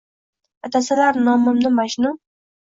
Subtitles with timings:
[0.69, 2.17] Atasalar nomimni Majnun?